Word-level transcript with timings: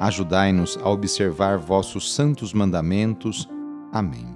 Ajudai-nos 0.00 0.78
a 0.82 0.88
observar 0.88 1.58
vossos 1.58 2.14
santos 2.14 2.54
mandamentos. 2.54 3.46
Amém. 3.92 4.34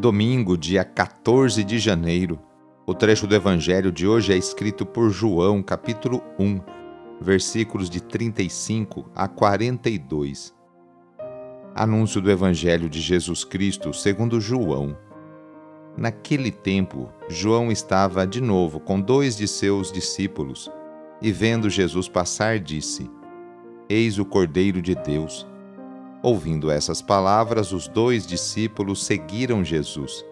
Domingo, 0.00 0.56
dia 0.56 0.82
14 0.82 1.62
de 1.62 1.78
janeiro. 1.78 2.40
O 2.86 2.94
trecho 2.94 3.26
do 3.26 3.34
Evangelho 3.34 3.92
de 3.92 4.06
hoje 4.06 4.32
é 4.32 4.36
escrito 4.38 4.86
por 4.86 5.10
João, 5.10 5.62
capítulo 5.62 6.22
1, 6.38 6.58
versículos 7.20 7.90
de 7.90 8.00
35 8.00 9.10
a 9.14 9.28
42. 9.28 10.54
Anúncio 11.74 12.22
do 12.22 12.30
Evangelho 12.30 12.88
de 12.88 13.02
Jesus 13.02 13.44
Cristo 13.44 13.92
segundo 13.92 14.40
João. 14.40 14.96
Naquele 15.98 16.50
tempo, 16.50 17.10
João 17.28 17.70
estava 17.70 18.26
de 18.26 18.40
novo 18.40 18.80
com 18.80 18.98
dois 18.98 19.36
de 19.36 19.46
seus 19.46 19.92
discípulos 19.92 20.70
e 21.20 21.32
vendo 21.32 21.70
Jesus 21.70 22.08
passar, 22.08 22.58
disse: 22.58 23.10
Eis 23.88 24.18
o 24.18 24.24
Cordeiro 24.24 24.82
de 24.82 24.94
Deus. 24.94 25.46
Ouvindo 26.22 26.70
essas 26.70 27.00
palavras, 27.00 27.72
os 27.72 27.86
dois 27.88 28.26
discípulos 28.26 29.04
seguiram 29.04 29.64
Jesus. 29.64 30.24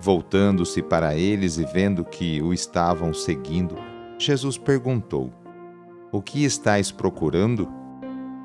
Voltando-se 0.00 0.82
para 0.82 1.14
eles 1.14 1.58
e 1.58 1.64
vendo 1.64 2.04
que 2.04 2.40
o 2.42 2.52
estavam 2.52 3.12
seguindo, 3.12 3.76
Jesus 4.18 4.58
perguntou: 4.58 5.32
O 6.10 6.22
que 6.22 6.44
estáis 6.44 6.90
procurando? 6.90 7.68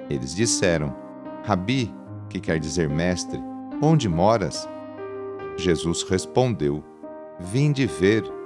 Eles 0.10 0.36
disseram: 0.36 0.96
Rabi, 1.44 1.94
que 2.30 2.40
quer 2.40 2.60
dizer 2.60 2.90
mestre, 2.90 3.40
onde 3.82 4.08
moras? 4.08 4.68
Jesus 5.58 6.04
respondeu: 6.04 6.84
Vinde 7.40 7.86
ver. 7.86 8.39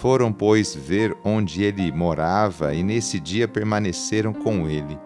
Foram, 0.00 0.32
pois, 0.32 0.74
ver 0.74 1.14
onde 1.22 1.62
ele 1.62 1.92
morava 1.92 2.72
e 2.72 2.82
nesse 2.82 3.20
dia 3.20 3.46
permaneceram 3.46 4.32
com 4.32 4.66
ele. 4.66 4.98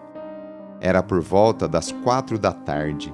Era 0.79 1.03
por 1.03 1.19
volta 1.19 1.67
das 1.67 1.91
quatro 1.91 2.39
da 2.39 2.53
tarde. 2.53 3.13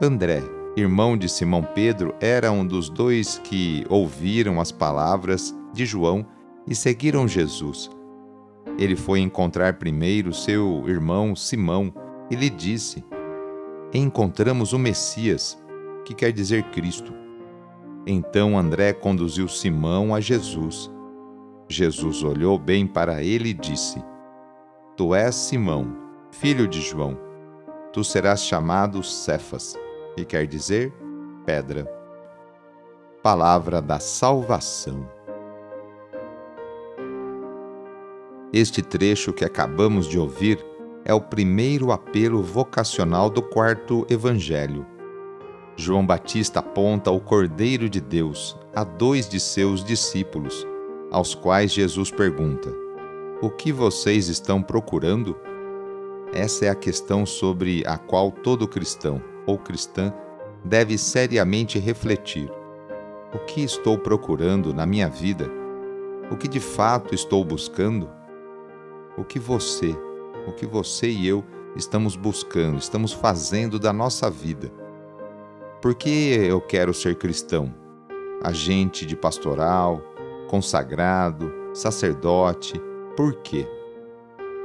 André, 0.00 0.42
irmão 0.74 1.14
de 1.14 1.28
Simão 1.28 1.62
Pedro, 1.62 2.14
era 2.18 2.50
um 2.50 2.66
dos 2.66 2.88
dois 2.88 3.38
que 3.44 3.84
ouviram 3.90 4.58
as 4.58 4.72
palavras 4.72 5.54
de 5.70 5.84
João 5.84 6.24
e 6.66 6.74
seguiram 6.74 7.28
Jesus. 7.28 7.90
Ele 8.78 8.96
foi 8.96 9.20
encontrar 9.20 9.74
primeiro 9.74 10.32
seu 10.32 10.82
irmão 10.88 11.36
Simão 11.36 11.92
e 12.30 12.34
lhe 12.34 12.48
disse: 12.48 13.04
Encontramos 13.92 14.72
o 14.72 14.78
Messias, 14.78 15.62
que 16.06 16.14
quer 16.14 16.32
dizer 16.32 16.62
Cristo. 16.70 17.25
Então 18.08 18.56
André 18.56 18.92
conduziu 18.92 19.48
Simão 19.48 20.14
a 20.14 20.20
Jesus. 20.20 20.88
Jesus 21.68 22.22
olhou 22.22 22.56
bem 22.56 22.86
para 22.86 23.20
ele 23.20 23.48
e 23.48 23.54
disse: 23.54 24.00
Tu 24.96 25.12
és 25.12 25.34
Simão, 25.34 25.96
filho 26.30 26.68
de 26.68 26.80
João. 26.80 27.18
Tu 27.92 28.04
serás 28.04 28.44
chamado 28.44 29.02
Cefas, 29.02 29.76
que 30.14 30.24
quer 30.24 30.46
dizer 30.46 30.92
pedra. 31.44 31.84
Palavra 33.24 33.82
da 33.82 33.98
salvação. 33.98 35.08
Este 38.52 38.82
trecho 38.82 39.32
que 39.32 39.44
acabamos 39.44 40.06
de 40.06 40.16
ouvir 40.16 40.64
é 41.04 41.12
o 41.12 41.20
primeiro 41.20 41.90
apelo 41.90 42.40
vocacional 42.40 43.28
do 43.28 43.42
quarto 43.42 44.06
evangelho 44.08 44.86
João 45.78 46.06
Batista 46.06 46.60
aponta 46.60 47.10
o 47.10 47.20
Cordeiro 47.20 47.86
de 47.86 48.00
Deus 48.00 48.58
a 48.74 48.82
dois 48.82 49.28
de 49.28 49.38
seus 49.38 49.84
discípulos, 49.84 50.66
aos 51.10 51.34
quais 51.34 51.70
Jesus 51.70 52.10
pergunta: 52.10 52.72
O 53.42 53.50
que 53.50 53.70
vocês 53.70 54.28
estão 54.28 54.62
procurando? 54.62 55.36
Essa 56.32 56.64
é 56.64 56.68
a 56.70 56.74
questão 56.74 57.26
sobre 57.26 57.84
a 57.86 57.98
qual 57.98 58.32
todo 58.32 58.66
cristão 58.66 59.22
ou 59.46 59.58
cristã 59.58 60.14
deve 60.64 60.96
seriamente 60.96 61.78
refletir. 61.78 62.50
O 63.34 63.38
que 63.40 63.62
estou 63.62 63.98
procurando 63.98 64.72
na 64.72 64.86
minha 64.86 65.10
vida? 65.10 65.46
O 66.30 66.38
que 66.38 66.48
de 66.48 66.58
fato 66.58 67.14
estou 67.14 67.44
buscando? 67.44 68.08
O 69.16 69.22
que 69.22 69.38
você, 69.38 69.94
o 70.48 70.52
que 70.52 70.64
você 70.64 71.10
e 71.10 71.28
eu 71.28 71.44
estamos 71.76 72.16
buscando, 72.16 72.78
estamos 72.78 73.12
fazendo 73.12 73.78
da 73.78 73.92
nossa 73.92 74.30
vida? 74.30 74.85
Por 75.80 75.94
que 75.94 76.08
eu 76.08 76.60
quero 76.60 76.94
ser 76.94 77.16
cristão? 77.16 77.72
Agente 78.42 79.04
de 79.04 79.14
pastoral, 79.14 80.02
consagrado, 80.48 81.52
sacerdote, 81.74 82.80
por 83.14 83.34
quê? 83.42 83.68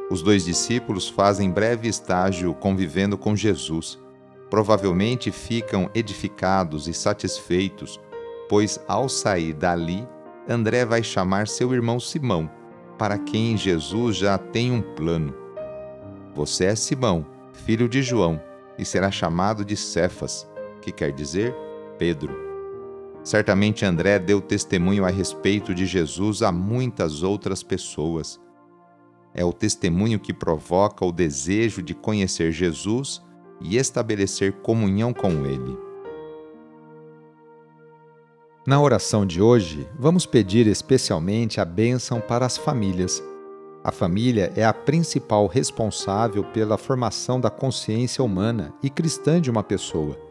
Os 0.10 0.22
dois 0.22 0.46
discípulos 0.46 1.10
fazem 1.10 1.52
breve 1.52 1.90
estágio 1.90 2.54
convivendo 2.54 3.18
com 3.18 3.36
Jesus. 3.36 4.00
Provavelmente 4.50 5.32
ficam 5.32 5.90
edificados 5.94 6.88
e 6.88 6.94
satisfeitos, 6.94 8.00
pois 8.48 8.80
ao 8.88 9.10
sair 9.10 9.54
dali, 9.54 10.08
André 10.48 10.86
vai 10.86 11.04
chamar 11.04 11.48
seu 11.48 11.74
irmão 11.74 12.00
Simão, 12.00 12.50
para 12.98 13.18
quem 13.18 13.58
Jesus 13.58 14.16
já 14.16 14.38
tem 14.38 14.72
um 14.72 14.82
plano. 14.82 15.34
Você 16.34 16.66
é 16.66 16.76
Simão, 16.76 17.26
filho 17.54 17.88
de 17.88 18.02
João, 18.02 18.42
e 18.78 18.86
será 18.86 19.12
chamado 19.12 19.64
de 19.64 19.76
Cefas, 19.76 20.50
que 20.81 20.92
quer 20.92 21.12
dizer 21.12 21.56
Pedro. 21.97 22.52
Certamente 23.24 23.86
André 23.86 24.18
deu 24.18 24.42
testemunho 24.42 25.06
a 25.06 25.09
respeito 25.09 25.75
de 25.75 25.86
Jesus 25.86 26.42
a 26.42 26.52
muitas 26.52 27.22
outras 27.22 27.62
pessoas. 27.62 28.40
É 29.34 29.46
o 29.46 29.53
testemunho 29.53 30.19
que 30.19 30.34
provoca 30.34 31.06
o 31.06 31.12
desejo 31.12 31.81
de 31.81 31.94
conhecer 31.94 32.52
Jesus 32.52 33.22
e 33.62 33.78
estabelecer 33.78 34.53
comunhão 34.62 35.14
com 35.14 35.46
Ele. 35.46 35.78
Na 38.66 38.81
oração 38.81 39.25
de 39.25 39.42
hoje, 39.42 39.88
vamos 39.98 40.25
pedir 40.25 40.68
especialmente 40.68 41.59
a 41.59 41.66
bênção 41.66 42.19
para 42.19 42.46
as 42.46 42.58
famílias. 42.58 43.24
A 43.84 43.92
família 43.92 44.52
é 44.56 44.63
a 44.63 44.74
principal 44.74 45.48
responsável 45.48 46.44
pela 46.44 46.78
formação 46.78 47.39
da 47.39 47.50
consciência 47.50 48.24
humana 48.24 48.74
e 48.83 48.89
cristã 48.89 49.42
de 49.42 49.50
uma 49.50 49.63
pessoa. 49.63 50.31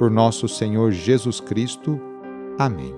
Por 0.00 0.10
nosso 0.10 0.48
Senhor 0.48 0.92
Jesus 0.92 1.40
Cristo. 1.40 2.00
Amém. 2.58 2.96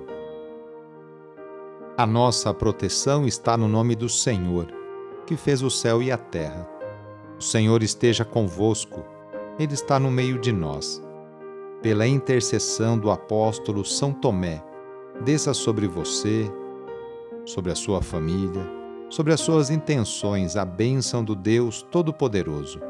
A 1.98 2.06
nossa 2.06 2.54
proteção 2.54 3.26
está 3.26 3.56
no 3.56 3.66
nome 3.66 3.96
do 3.96 4.08
Senhor, 4.08 4.72
que 5.26 5.36
fez 5.36 5.62
o 5.62 5.68
céu 5.68 6.00
e 6.00 6.12
a 6.12 6.16
terra. 6.16 6.64
O 7.36 7.42
Senhor 7.42 7.82
esteja 7.82 8.24
convosco, 8.24 9.04
Ele 9.58 9.74
está 9.74 9.98
no 9.98 10.12
meio 10.12 10.38
de 10.38 10.52
nós. 10.52 11.02
Pela 11.82 12.06
intercessão 12.06 12.96
do 12.96 13.10
apóstolo 13.10 13.84
São 13.84 14.12
Tomé, 14.12 14.62
desça 15.24 15.52
sobre 15.52 15.88
você, 15.88 16.48
sobre 17.44 17.72
a 17.72 17.74
sua 17.74 18.00
família, 18.00 18.64
sobre 19.10 19.32
as 19.32 19.40
suas 19.40 19.70
intenções 19.70 20.54
a 20.54 20.64
bênção 20.64 21.24
do 21.24 21.34
Deus 21.34 21.82
Todo-Poderoso. 21.82 22.80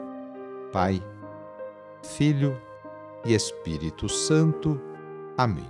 Pai, 0.71 1.03
Filho 2.03 2.61
e 3.25 3.35
Espírito 3.35 4.09
Santo. 4.09 4.81
Amém. 5.37 5.67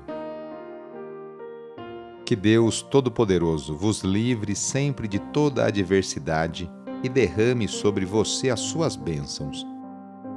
Que 2.25 2.37
Deus 2.37 2.83
Todo-Poderoso 2.83 3.77
vos 3.77 4.03
livre 4.03 4.55
sempre 4.55 5.07
de 5.07 5.19
toda 5.19 5.67
adversidade 5.67 6.71
e 7.03 7.09
derrame 7.09 7.69
sobre 7.69 8.05
você 8.05 8.49
as 8.49 8.61
suas 8.61 8.97
bênçãos. 8.97 9.67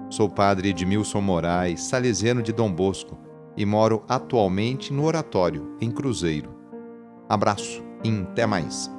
Sou 0.09 0.29
padre 0.29 0.69
Edmilson 0.69 1.21
Moraes, 1.21 1.81
salesiano 1.81 2.41
de 2.41 2.51
Dom 2.51 2.71
Bosco, 2.71 3.17
e 3.57 3.65
moro 3.65 4.03
atualmente 4.07 4.91
no 4.91 5.05
Oratório, 5.05 5.77
em 5.79 5.89
Cruzeiro. 5.89 6.53
Abraço 7.29 7.83
e 8.03 8.09
até 8.09 8.45
mais. 8.45 8.91